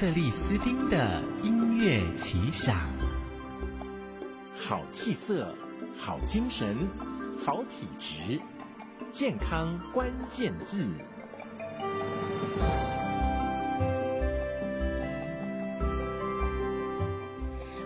[0.00, 2.74] 克里斯汀的音乐奇想，
[4.66, 5.54] 好气色，
[5.98, 6.74] 好精神，
[7.44, 8.40] 好体质，
[9.12, 10.88] 健康关键字。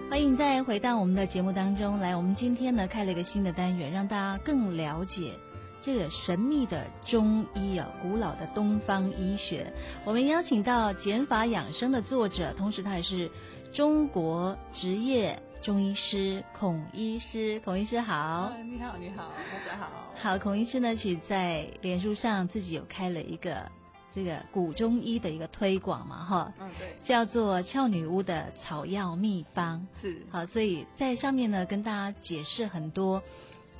[0.09, 2.15] 欢迎再回到我们的节目当中来。
[2.15, 5.37] 我们今天呢开了一个新的单元，让大家更了解。
[5.85, 9.71] 这个神秘的中医啊，古老的东方医学，
[10.07, 13.31] 我们邀请到减法养生的作者，同时他也是
[13.75, 17.61] 中国职业中医师孔医师。
[17.67, 19.91] 孔医师好，你好，你好，大家好。
[20.17, 23.71] 好，孔医师呢，其实在脸书上自己有开了一个
[24.15, 33.23] 这个古中医的一个推广嘛，哈，嗯，对，叫做俏女巫的草药秘方，是，好，所以在上面呢，跟大家解释很多。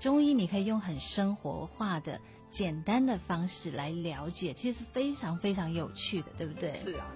[0.01, 2.21] 中医你可以用很生活化的、
[2.53, 6.81] 简单的方式来了解，其实是非常非常有趣的，对不对？
[6.85, 7.07] 是啊。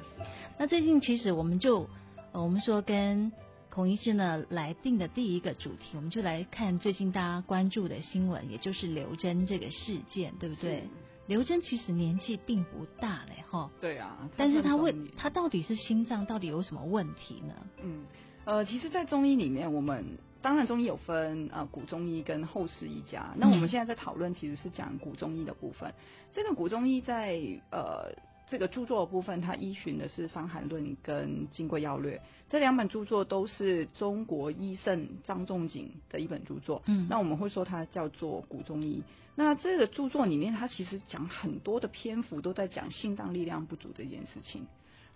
[0.59, 1.89] 那最近其实我们就，
[2.33, 3.31] 呃，我们说跟
[3.69, 10.85] 孔医师呢来定的第一个主题，我们就来看最近大家关注的新闻，也就是刘真这个事件，对不对？
[11.27, 13.71] 刘真其实年纪并不大嘞，哈。
[13.81, 14.17] 对啊。
[14.37, 17.55] 但是他为他到底是心脏到底有什么问题呢？
[17.83, 18.05] 嗯，
[18.47, 20.19] 呃，其实，在中医里面，我们。
[20.49, 23.35] 当然，中医有分呃古中医跟后世医家。
[23.37, 25.93] 那我们现在在讨论其实是讲古中医的部分。
[26.33, 27.39] 这个古中医在
[27.71, 28.11] 呃
[28.49, 32.17] 这个著作的部分，它依循的是《伤寒论》跟《金匮要略》
[32.49, 36.83] 这两本著作，都是中国医圣张仲景的一本著作。
[36.87, 39.03] 嗯，那我们会说它叫做古中医。
[39.35, 44.67] 那这个著作里面，它其实讲很多的篇幅都在讲心脏力量不足这件事情。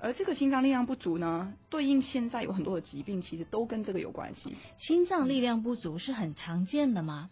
[0.04, 4.52] 而这个心脏力量不足呢，对应现在有很多的疾病，其实都跟这个有关系。
[4.76, 7.30] 心脏力量不足是很常见的吗？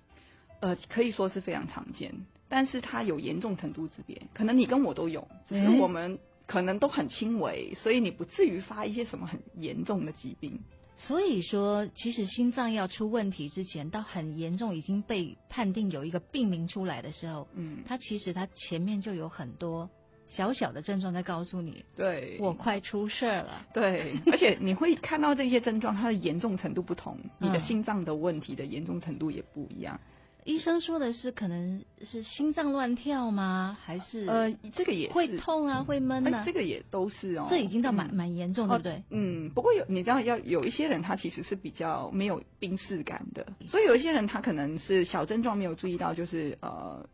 [0.61, 2.15] 呃，可以说是非常常见，
[2.49, 4.23] 但是它有严重程度之别。
[4.33, 10.61] 可能你跟我都有，只是我们可能都很轻微，所以你不至于发一些什么很严重的疾病。
[10.97, 19.91] 所以说，其实心脏要出问题之前，到很严重已经被判定有一个病名出来的时候，嗯，它其实它前面就有很多。
[20.31, 23.67] 小小的症状在告诉你，对，我快出事了。
[23.75, 30.01] 对， 而且你会看到这些症状，它的严重程度不同，你的心脏的问题的严重程度也不一样。
[30.45, 33.77] 医生说的是，可能是心脏乱跳吗？
[33.85, 37.47] 还是呃，这个也会痛啊，会闷啊，这个也都是哦。
[37.51, 39.03] 这已经到蛮蛮严重，对不对？
[39.11, 47.07] 嗯，不过有你知道，要有一些人他其实是比较没有病识感的，所以有一些人他可能是小症状没有注意到，就是呃，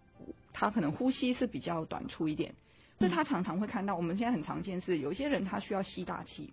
[0.52, 2.54] 他可能呼吸是比较短促一点。
[2.98, 6.52] 这他常常会看到，我们现在很常见是有一些人他需要吸大气。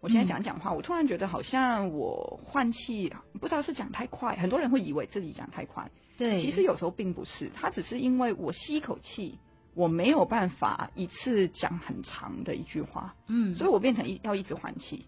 [0.00, 5.90] 我现在讲讲话，我突然觉得好像我换气不知道是讲太快，很多人会以为自己讲太快。
[6.16, 9.38] 对，其实有时候并不是，他只是因为我吸一口气，
[9.74, 15.06] 我没有办法一次讲很长的一句话，嗯，所以我变成一要一直换气。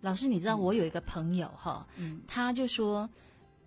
[0.00, 3.10] 老师，你知道我有一个朋友哈，嗯，他就说。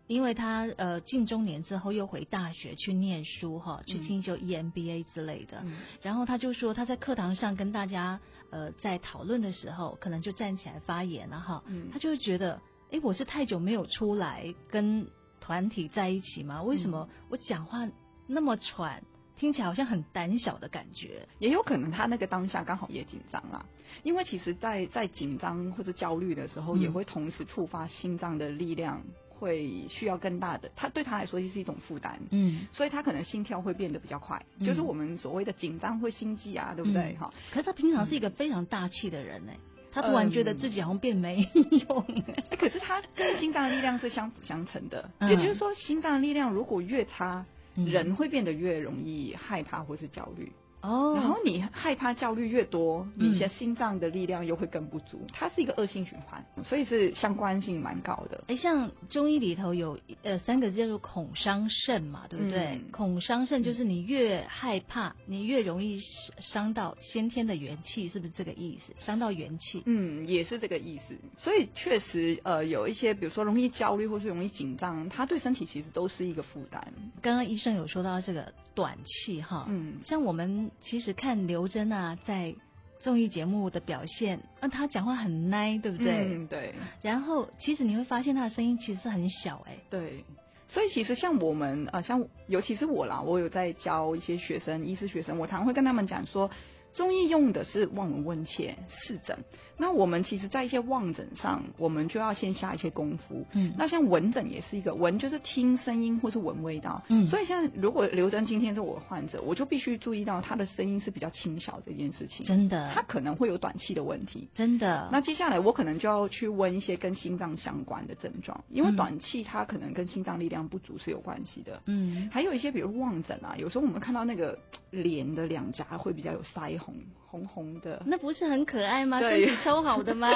[0.07, 8.19] 因为他呃进中年之后又回大学去念书哈，去进修 EMBA 之类的，嗯、然后他就说他在课堂上跟大家
[8.51, 12.61] 呃在讨论的时候，可能就站起来发言了哈，嗯、他就会觉得，
[12.91, 15.07] 哎，我是太久没有出来跟
[15.41, 16.61] 团体在一起吗？
[16.61, 17.89] 为什么我讲话
[18.27, 19.03] 那么喘，
[19.37, 21.27] 听起来好像很胆小的感觉？
[21.39, 23.65] 也有可能他那个当下刚好也紧张啦，
[24.03, 29.01] 因为其实在在紧张或者焦虑的时候，也会同时触发心脏的力量。
[29.39, 37.15] 会需要更大的，他对他来说也是一种负担，嗯，所以他可能心跳会变得比较快，嗯、就是我们所谓的紧张会心悸啊，对不对？
[37.19, 39.51] 哈、嗯，可是他平常是一个非常大气的人呢，
[39.91, 41.47] 他突然觉得自己好像变没
[41.87, 50.51] 用，哎，可是他跟心脏的力量是相辅相成的，嗯、也就是说，心脏的力量如果越差，嗯、人会变得越容易害怕或是焦虑。
[50.85, 58.43] 哦，然后你害怕、焦虑越多，你的心脏的力量又会更不足，嗯、它是一个恶性循环，所以是相关性蛮高的。
[58.47, 62.59] 哎，像中医里头有呃三个字叫做恐伤肾嘛，对不对？
[62.75, 65.99] 嗯、恐伤肾就是你越害怕，你越容易
[66.39, 68.93] 伤到先天的元气，是不是这个意思？
[68.99, 71.15] 伤到元气，嗯，也是这个意思。
[71.37, 76.93] 所以确实呃有一些，比如说容易焦虑或是容易紧张，它对身体其实都是一个负担。
[77.21, 80.69] 刚刚医生有说到这个短气哈，嗯，像我们。
[80.83, 82.55] 其实看刘真啊，在
[83.01, 86.13] 综艺节目的表现，那他讲话很奶，对不对？
[86.13, 86.73] 嗯，对。
[87.01, 89.77] 然后其实你会发现他的声音其实是很小，哎。
[89.89, 90.23] 对。
[90.67, 96.49] 所以其实像我们啊，像尤其是我啦，我有在教一些学生，医师学生，我常常会跟他们讲说，
[96.95, 99.37] 中医用的是望闻问切四诊，
[99.77, 103.45] 那我们其实在一些望诊上，我们就要先下一些功夫。
[103.51, 107.03] 嗯，那像闻诊也是一个闻，就是听声音或是闻味道。
[107.09, 112.45] 嗯，所以像如果刘真今天是我的患者，我就必须注意到他的声音是比较轻小这件事情。
[112.45, 114.47] 真的，他可能会有短气的问题。
[114.55, 115.09] 真的。
[115.11, 121.81] 那接下来我可能就要去问一些跟心脏相关的症状，因为短气它可能跟心脏力量不足是有关系的。
[121.87, 124.57] 嗯，还有一些比如望诊啊，有时候我们看到那个
[124.91, 126.84] 脸的两颊会比较有腮红。
[127.27, 129.19] 红红的，那不是很可爱吗？
[129.19, 130.29] 对，身体超好的吗？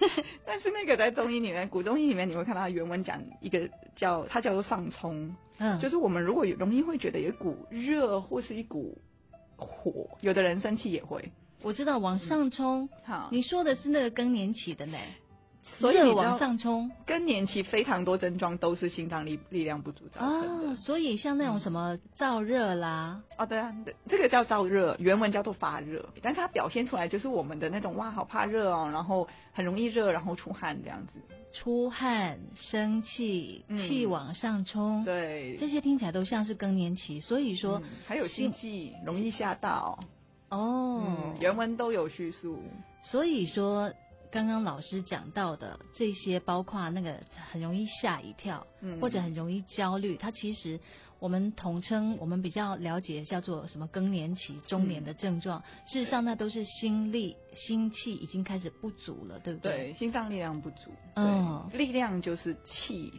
[0.46, 8.98] 但是那个在中医里面，古中医里面，你会看到原文讲一个叫它叫做上冲，嗯，就是我们如果有容易会觉得有一股热或是一股
[9.56, 11.30] 火，有的人生气也会。
[11.62, 14.98] 我知道往上冲，好，你说的是那个更年期的呢？
[15.78, 20.72] 所以往上冲，更年期非常多症状都是心脏力力量不足造成的。
[20.72, 23.74] 哦，所以像那种什么燥热啦，哦对啊，
[24.06, 31.12] 这个叫燥热，原文叫做发热，但是它表现出来就是我们的那种哇，好怕热哦，然后很容易热，然后出汗这样子。
[31.52, 37.20] 出汗、生气、气往上冲，嗯，对，这些听起来都像是更年期。
[37.20, 39.98] 所以说，嗯，还有心悸，容易吓到。
[40.50, 42.58] 哦，嗯，原文都有叙述。
[43.02, 43.90] 所以说。
[44.30, 50.78] 刚刚老师讲到的这些，包括那个很容易吓一跳，嗯，或者很容易焦虑，它其实
[51.18, 55.60] 我们统称，我们比较了解叫做什么更年期、中年的症状。
[55.60, 59.92] 嗯、事实上，那都是心力、心气已经开始不足了，对不对？
[59.92, 60.92] 对，心脏力量不足。
[61.16, 63.12] 嗯，力量就是气，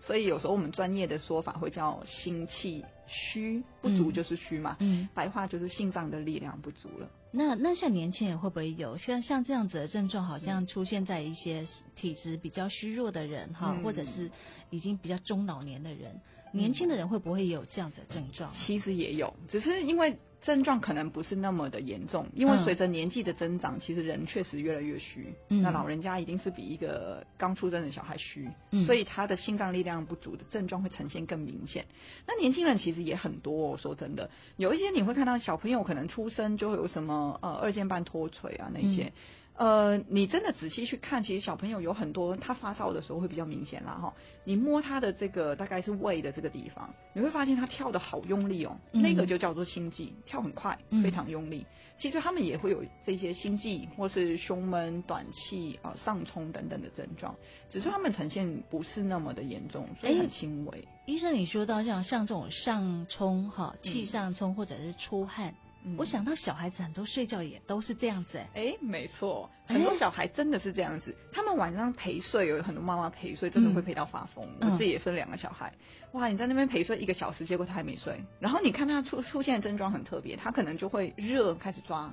[0.00, 4.76] 所以有时候我们专业的说法会叫心气虚，不足就是虚嘛。
[4.80, 7.08] 嗯，白话就是心脏的力量不足了。
[7.36, 10.24] 那那像年轻人会不会有像像这样子的症状？
[10.24, 11.66] 好像出现在一些
[11.96, 14.30] 体质比较虚弱的人哈，嗯、或者是
[14.70, 16.20] 已经比较中老年的人，
[16.52, 18.52] 年轻的人会不会有这样子的症状？
[18.64, 20.16] 其实也有，只是因为。
[20.44, 25.32] 症状可能不是那么的严重，因为随着年纪的增长，嗯、其实人确实越来越虚。
[25.48, 31.86] 嗯、那老人家一定是比一个刚出生的小孩虚，嗯、所以他的心脏力量不足的症状会呈现更明显。
[32.26, 39.04] 那年轻人其实也很多，哦，说真的，有一些你会看到小朋友可能出生就会有什么呃二尖瓣脱垂啊那些。
[39.04, 39.12] 嗯
[39.56, 44.12] 呃，你真的仔细去看，其实小朋友有很多，他发烧的时候会比较明显啦哈。
[44.42, 51.58] 你摸他的这个大概是胃的这个地方，你会发现他跳的好用力哦，嗯、那个就叫做心悸，跳很快，非常用力。
[51.60, 51.66] 嗯、
[51.98, 57.32] 其实他们也会有这些心悸或是胸闷、短气啊、上冲等等的症状，
[57.70, 60.88] 只是他们呈现不是那么的严重，所以很轻微。
[61.06, 65.54] 医生，你说到像像这种上冲哈，气上冲或者是出汗。
[65.98, 74.48] 我想到小孩子很多睡觉也都是这样子哎，哎，没错，很多小孩真的是这样子，他们晚上陪睡，有很多妈妈陪睡，真的会陪到发疯。
[74.60, 75.72] 我自己也生两个小孩，
[76.12, 82.12] 哇，你在那边陪睡一个小时，结果他还没睡，然后你看他出出现的症状很特别，他可能就会热开始抓。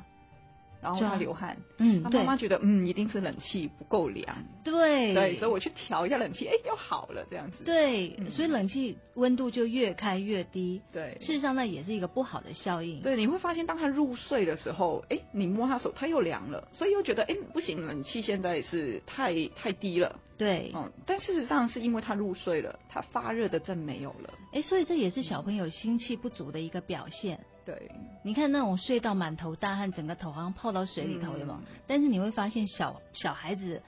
[0.82, 4.26] 然后他流汗，嗯，他妈妈觉得，嗯，一定是冷气不够凉，
[4.64, 27.40] 对，对，所以我去调一下冷气，哎，又好了，这样子，对，所以冷气温度就越开越低，对，事实上那也是一个不好的效应，对，你会发现当他入睡的时候，哎，你摸他手，他又凉了，所以又觉得，哎，不行，冷气现在是太太低了，对，嗯，但事实上是因为他入睡了，他发热的症没有了，哎，所以这也是小朋友心气不足的一个表现。
[27.64, 27.92] 对，
[28.24, 31.60] 你看那种睡到满头大汗，整个头好像泡到水里头，有没有？
[31.60, 33.82] 嗯、但是你会发现小小孩子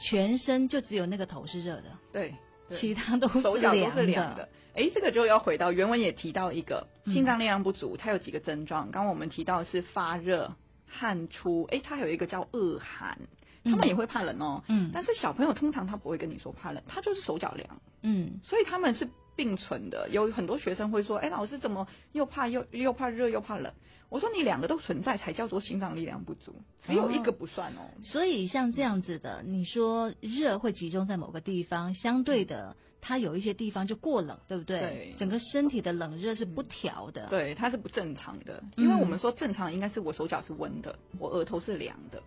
[0.00, 2.34] 全身就只有那个头是热的，对，
[2.68, 4.48] 对其他都是手脚都是凉的。
[4.74, 8.90] 哎，这个就要回到原文也提到一个心脏力量不足，它有几个症状。
[8.90, 10.54] 刚刚我们提到的是发热、
[10.86, 13.18] 汗出，哎，它有一个叫恶寒，
[13.64, 14.64] 他们也会怕冷哦。
[14.68, 17.68] 嗯，但是小朋友通常他不会跟你说怕冷，他就是手脚凉。
[18.02, 19.06] 嗯，所以他们是。
[19.40, 23.72] 并存的，有很多学生会说：“哎、欸，老师怎么又怕又又怕热又怕冷？”
[24.10, 26.54] 我说：“你两个都存在，才叫做心脏力量不足，
[26.86, 34.80] 只有一个不算哦。”所以像这样子的，你说热会集中在某个地方，相对的，它有一些地方就过冷，对不对？
[34.80, 38.62] 对，整个身体的冷热是不调的，对，它是不正常的。
[38.76, 42.22] 因为我们说正常应该是我手脚是温的，我额头是凉的。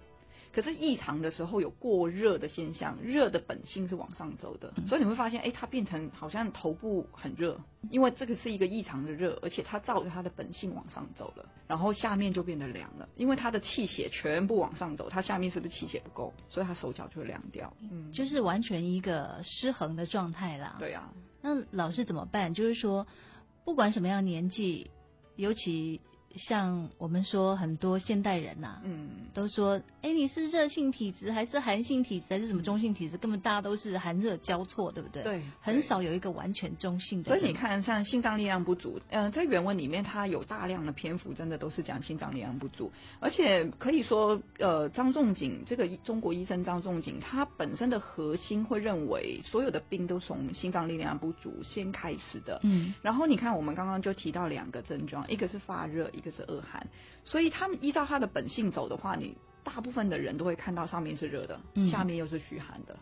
[0.53, 20.75] 可是异常的时候有过热的现象，热的本性是往上走的，所以你会发现，哎，它变成好像头部很热，因为这个是一个异常的热，而且它照着它的本性往上走了，然后下面就变得凉了，因为它的气血全部往上走，它下面是不是气血不够，所以它手脚就会凉掉，嗯，就是完全一个失衡的状态啦。
[20.77, 22.53] 对啊，那老师怎么办？
[22.53, 23.07] 就是说，
[23.65, 24.91] 不管什么样年纪，
[25.35, 25.99] 尤其。
[26.35, 33.17] 像我们说很多现代人呐、啊，嗯，都说，哎，你是热性体质还是寒性体质还是什么中性体质？
[33.17, 35.23] 根本大家都是寒热交错，对不对？
[35.23, 37.29] 对，很少有一个完全中性的。
[37.29, 56.87] 所以你看，像心脏力量不足，嗯、呃，在原文里面它有大量的篇幅，真的都是讲心脏力量不足，而且可以说，呃，张仲景这个中国医生张仲景，他本身的核心会认为所有的病都从心脏力量不足先开始的，嗯，然后你看我们刚刚就提到两个症状，一个是发热，一个是恶寒，
[57.23, 62.97] 所以他们依照他的本性走的话，你大部分的人都会看到上面是热的，嗯、下面又是虚寒的。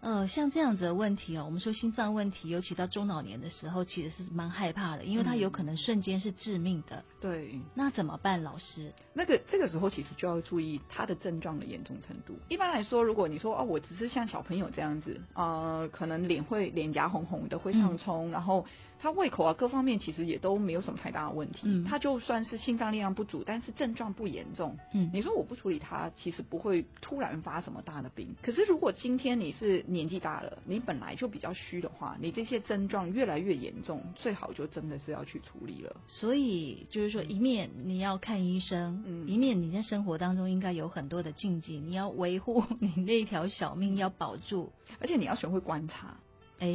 [0.00, 6.98] 呃，像这样子的问题哦，我们说心脏问题，尤其到中老年的时候，其实是蛮害怕的，因为它有可能瞬间是致命的。
[6.98, 8.92] 嗯、对，那怎么办，老师？
[9.12, 12.38] 那个这个时候其实就要注意他的症状的严重程度。
[12.48, 18.64] 一般来说，如果你说哦，我只是像小朋友这样子，呃，可能脸会脸颊红红的，会上冲，嗯、然后。
[19.00, 21.60] 他胃口啊，各方面其实也都没有什么太大的问题。
[21.64, 24.76] 嗯，他就算是心脏力量不足，但是症状不严重。
[24.92, 28.34] 嗯，你说我不处理他，其实不会突然发什么大的病。
[28.42, 35.96] 可是如果今天你是年纪大了，你本来就比较虚的话，你这些症状越来越严重，最好就真的是要去处理了。
[36.06, 46.16] 所以就是说，一面你要看医生，嗯，一面你在生活当中应该有很多的禁忌，你要维护你那条小命要保住，而且你要学会观察。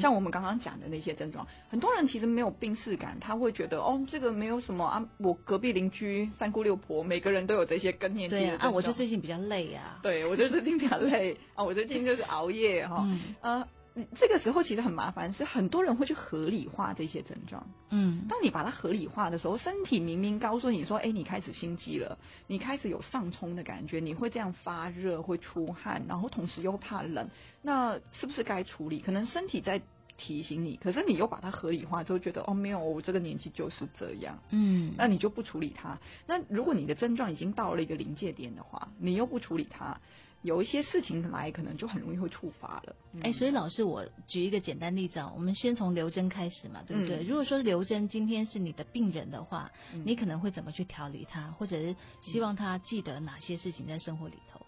[0.02, 8.60] 像我们刚刚讲的那些症状，很多人其实没有病视感，他会觉得哦，这个没有什么啊，我隔壁邻居三姑六婆每个人都有这些更年期的症状。
[8.60, 10.00] 对啊，我就最近比较累啊。
[10.02, 13.68] 对，我就最近比较累啊，我最近就是熬夜哈，嗯、呃。
[14.15, 17.63] 这个时候其实很麻烦，是很多人会去合理化这些症状。
[17.91, 27.29] 嗯，当你把它合理化的时候，身体明明告诉你说：“哎，你开始心悸了，你开始有上冲的感觉，你会这样发热，会出汗，然后同时又怕冷，
[27.62, 29.79] 那是不是该处理？”可能身体在
[30.17, 36.00] 提醒你，可是你又把它合理化之后，觉得：“哦，没有，我这个年纪就是这样。”嗯，那你就不处理它。
[36.25, 40.00] 那如果你的症状已经到了一个临界点的话，你又不处理它。
[40.43, 42.95] 有一些事情来，可能就很容易会触发了。
[43.21, 47.23] 哎、嗯，所以老师，我举一个简单例子啊，我们先从刘真开始嘛，对不对？
[47.23, 54.62] 嗯、如果说刘真今天是你的病人的话，嗯、你可能会怎么去调理他，或者是希望他记得哪些事情在生活里头？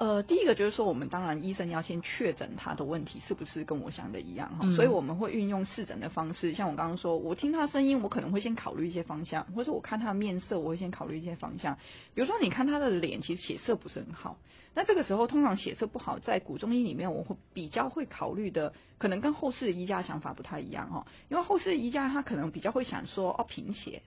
[0.00, 11.76] 呃，第一个就是说，我们当然医生要先确诊他的问题是不是跟我想的一样哈，嗯、所以我们会运用视诊的方式，像我刚刚说，我听他声音，我可能会先考虑一些方向，或者我看他的面色，我会先考虑一些方向。
[12.14, 14.38] 比如说，你看他的脸，其实血色不是很好，
[14.74, 24.00] 那这个时候通常血色不好，在古中医里面，我会比较会考虑的，可能跟后世的医家想法不太一样哈，因为后世的医家他可能比较会想说，哦，贫血。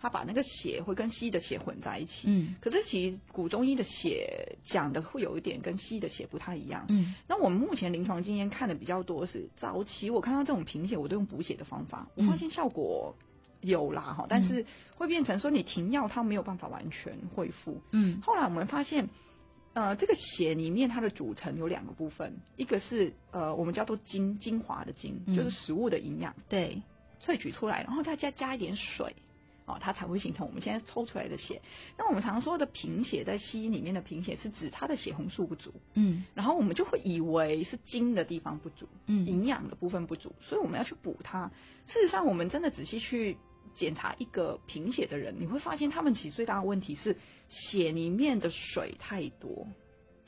[0.00, 13.12] 他把那个血会跟西医的血混在一起，嗯，可是其实古中医的血讲的会有一点跟西医的血不太一样，嗯，那我们目前临床经验看的比较多是早期我看到这种贫血，我都用补血的方法，我发现效果
[13.60, 14.64] 有啦哈，嗯，但是
[14.94, 19.08] 会变成说你停药它没有办法完全恢复，嗯，后来我们发现，
[19.72, 26.80] 呃，这个血里面它的组成有两个部分，一个是呃我们叫做精精华的精，就是食物的营养，对，
[27.20, 29.12] 萃取出来，然后再加加一点水。
[29.68, 31.60] 哦，它才会形成我们现在抽出来的血。
[31.96, 41.50] 那我们常说的贫血，在西医里面的贫血是指它的血红素不足，嗯，然后我们就会以为是精的地方不足，嗯，营养的部分不足，所以我们要去补它。
[41.86, 43.36] 事实上，我们真的仔细去
[43.74, 47.16] 检查一个贫血的人，你会发现他们其实最大的问题是
[47.48, 49.66] 血里面的水太多。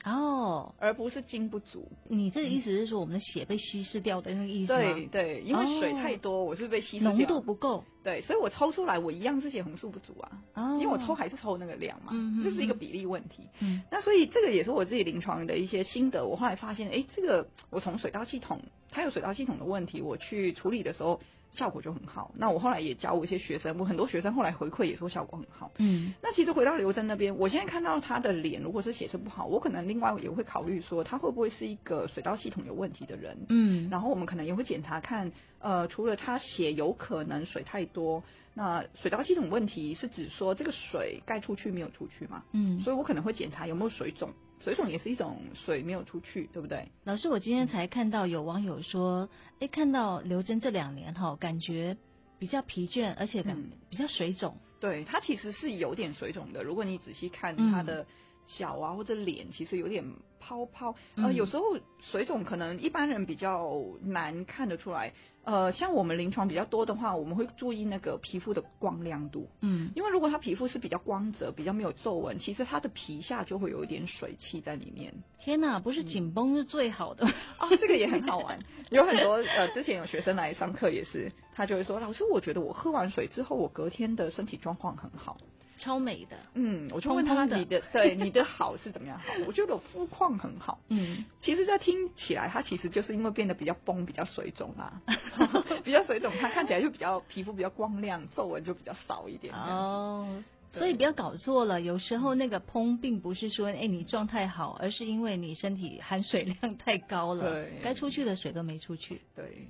[0.03, 1.87] 哦，而不是精不足。
[2.09, 4.79] 你这个意思是说，我们的血被稀释掉的那个意思吗？
[4.79, 7.11] 对对，因为水太多，我是被稀释掉。
[7.13, 7.83] 浓度不够。
[8.03, 10.31] 对，所以我抽出来，我一样是血红素不足啊。
[10.55, 10.79] 哦。
[10.81, 12.11] 因为我抽还是抽那个量嘛，
[12.43, 13.43] 这是一个比例问题。
[13.59, 13.81] 嗯。
[13.91, 16.25] 那所以这个也是我自己临床的一些心得。
[16.25, 21.19] 我后来发现，哎，这个我从水道系统，它有水道系统的问题，我去处理的时候。
[21.53, 22.31] 效果就很好。
[22.37, 25.71] 那我后来也教我一些学生，我很多学生后来回馈也说效果很好。
[25.77, 33.37] 嗯，那其实回到刘真那边，我现在看到他的脸，如果是血色不好，我可能另外也会考虑说，他会不会是一个水道系统有问题的人。
[33.49, 42.43] 嗯，然后我们可能也会检查看，呃，除了他血有可能水太多，那水道系统问题是指说这个水该出去没有出去嘛？
[42.53, 44.29] 嗯，所以我可能会检查有没有水肿。
[44.63, 46.87] 水肿也是一种水没有出去，对不对？
[47.03, 49.27] 老师，我今天才看到有网友说，
[49.59, 51.97] 哎、嗯，看到刘真这两年哈，感觉
[52.37, 53.57] 比较疲倦，而且感
[53.89, 54.55] 比较水肿。
[54.79, 56.63] 对，他其实是有点水肿的。
[56.63, 58.05] 如果你仔细看他的
[58.47, 60.03] 脚啊或者脸，其实有点
[60.39, 60.95] 泡泡。
[61.15, 61.63] 呃，有时候
[61.99, 63.71] 水肿可能一般人比较
[64.03, 65.13] 难看得出来。
[65.43, 69.49] 呃，像我们临床比较多的话，我们会注意那个皮肤的光亮度。
[69.61, 75.11] 嗯，因为如果他皮肤是比较光泽、比较没有皱纹，其实他的皮下就会有一点水汽在里面。
[75.39, 77.25] 天哪，不是紧绷是最好的
[77.57, 77.67] 哦！
[77.71, 78.59] 这个也很好玩，
[78.91, 85.37] 有很多呃，之前有学生来上课也是，他就会说：“老师，我觉得我喝完水之后，我隔天的身体状况很好。”
[85.81, 86.37] 超美的。
[86.53, 89.33] 嗯，我就问他你的对你的好是怎么样好？
[89.47, 90.79] 我觉得我肤况很好。
[90.89, 95.01] 嗯，其实这听起来，他其实就是因为变得比较崩，比较水肿啊，
[95.83, 99.53] 比较水肿，他看起来就比较皮肤比较光亮，皱纹就比较少一点。
[99.53, 100.43] 哦。
[100.73, 109.21] 所以不要搞错了，有时候那个膨并不是说哎你状态好，而是因为你身体含水量太高了，对，该出去的水都没出去。
[109.35, 109.67] 对。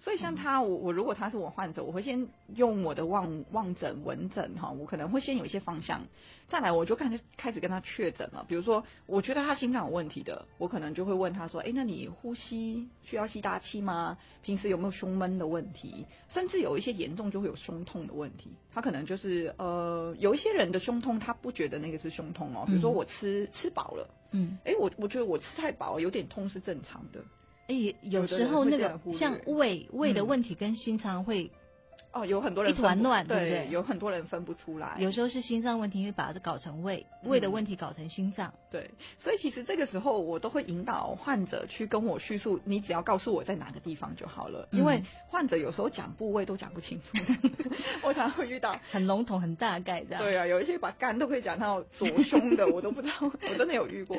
[0.00, 6.00] 所以像他，我我如果他是我患者，我会先用我的望望诊闻诊哈，我可能会先有一些方向，
[6.48, 8.42] 再来我就开始开始跟他确诊了。
[8.48, 14.16] 比如说，我觉得他心脏有问题的，我可能就会问他说，哎，那你呼吸需要吸大气吗？
[14.42, 16.06] 平时有没有胸闷的问题？
[16.32, 18.50] 甚至有一些严重就会有胸痛的问题。
[18.72, 22.64] 他可能就是呃，有一些人的胸痛，他不觉得那个是胸痛哦。
[22.66, 27.22] 比如说我吃吃饱了，嗯，哎，我我觉得我吃太饱，有点痛是正常的。
[27.70, 31.48] 哎，有时候那个像胃胃的问题跟心脏会。
[32.12, 33.68] 哦，有很多人一团乱，对不对？
[33.70, 34.96] 有很多人分不出来。
[34.98, 38.52] 有时候是心脏问题，会把它搞成胃；胃的问题搞成心脏。
[38.68, 38.90] 对，
[39.20, 44.66] 所以其实这个时候我都会引导患者去跟我叙述，你只要告诉我在哪个地方就好了。
[44.72, 47.16] 因为患者有时候讲部位都讲不清楚，
[48.02, 50.22] 我常常会遇到很笼统、很大概这样。
[50.22, 54.16] 对啊，有一些把肝都可以讲到左胸的，我都不知道，我真的有遇过。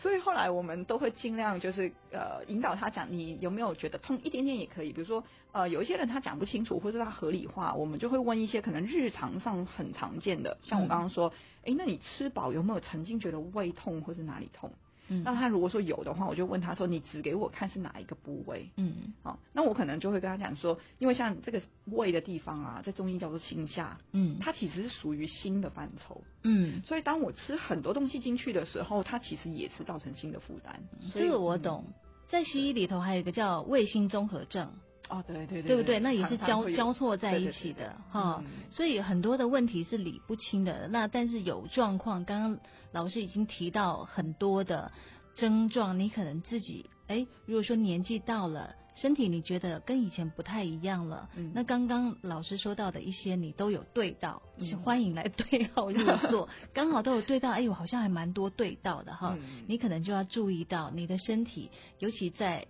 [0.00, 5.24] 所以后来我们都会尽量就是呃引导他讲，你有没有觉得痛一点点也可以，比如说。
[5.54, 11.32] 呃，有一些人他讲不清楚，或者他合理化，我们就会问一些可能日常上很常见的，像我刚刚说，
[11.64, 14.70] 哎、嗯，那你吃饱有没有曾经觉得胃痛或是哪里痛？
[15.08, 18.70] 嗯，那他如果说有的话，我就问他说，你指给我看是哪一个部位？
[18.76, 30.80] 嗯，好，那我可能就会跟他讲说，因为像这个胃的地方啊，在中医叫做心下，嗯，它其实是属于心的范畴，嗯，所以当我吃很多东西进去的时候，它其实也是造成心的负担。
[31.12, 31.84] 这个我懂，
[32.28, 34.70] 在西医里头还有一个叫胃心综合症。
[35.08, 36.00] 哦，对对对，对不对？
[36.00, 40.88] 那也是交交错在一起的哈，所以很多的问题是理不清的。
[40.88, 42.58] 那但是有状况，刚刚
[42.92, 44.90] 老师已经提到很多的
[45.34, 62.66] 症状，你可能自己哎，如果说年纪到了，身体你觉得跟以前不太一样了，嗯、那刚刚老师说到的一些，你都有对到，嗯、是欢迎来对号入座， 刚好都有对到，哎呦，好像还蛮多对到的哈，嗯、你可能就要注意到你的身体，尤其在。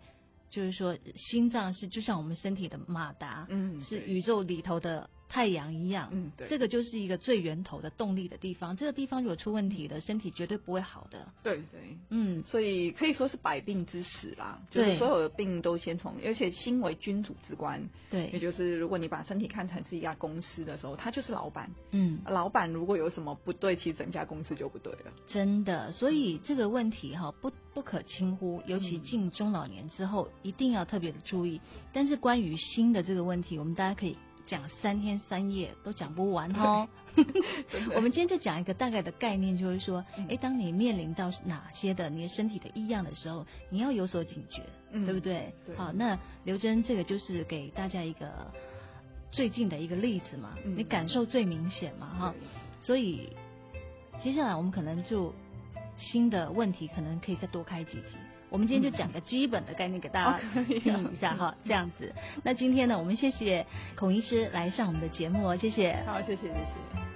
[0.53, 5.11] 就是说，心脏是就像我们身体的马达，嗯，是宇宙里头的。
[5.33, 8.77] 太阳一样，嗯，对，这个就是一个最源头的动力的地方。
[8.77, 11.27] 这个地方如果出问题了，身体绝对不会好的。
[11.43, 14.61] 对对，嗯，所以可以说是百病之始啦。
[14.71, 17.83] 就是所有的病都先从，而且心为君主之官。
[18.11, 21.71] 对，也就是如果你把身体看成是一家公司的时候，他就是老板。
[21.93, 25.11] 嗯，老板如果有什么不对，其实整家公司就不对了。
[25.27, 31.61] 真的，所以这个问题哈，不不可轻忽，尤其进中老年之后，一定要特别的注意。
[31.93, 34.17] 但是关于心的这个问题，我们大家可以。
[34.45, 36.87] 讲三天三夜都讲不完哦。
[37.95, 45.55] 我们今天就讲一个大概的概念，就是说，哎，当你面临到哪些的你的身体的异样的时候，你要有所警觉，嗯、对不对？
[45.65, 45.77] 对。
[45.77, 48.29] 好，那刘真这个就是给大家一个
[49.31, 52.35] 最近的一个例子嘛，嗯、你感受最明显嘛，哈。
[52.37, 52.41] 对
[52.85, 53.29] 所以
[54.25, 55.33] 接下来我们可能就
[56.03, 58.17] 新的问题，可能可以再多开几集。
[58.51, 62.13] 我们今天就讲个基本的概念给大家听一下哈，这样子。
[62.43, 63.65] 那今天呢，我们谢谢
[63.97, 65.97] 孔医师来上我们的节目哦，谢谢。
[66.05, 67.12] 好，谢谢，谢谢。